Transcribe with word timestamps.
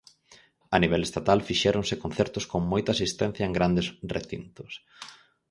A 0.75 0.77
nivel 0.83 1.01
estatal 1.05 1.39
fixéronse 1.49 1.99
concertos 2.03 2.45
con 2.51 2.61
moita 2.71 2.89
asistencia 2.93 3.47
en 3.47 3.55
grandes 3.57 3.87
recintos. 4.15 4.71